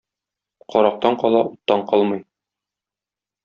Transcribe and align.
Карактан 0.75 1.19
кала, 1.25 1.43
уттан 1.51 1.87
калмый. 1.93 2.27